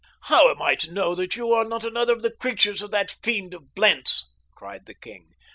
[0.23, 3.11] "How am I to know that you are not another of the creatures of that
[3.21, 5.35] fiend of Blentz?" cried the king.